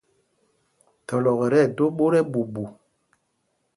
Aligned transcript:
Thɔlɔk 1.07 1.39
ɛ 1.45 1.47
tí 1.51 1.57
ɛdō 1.65 1.85
ɓot 1.97 2.13
ɛɓuuɓu. 2.19 2.63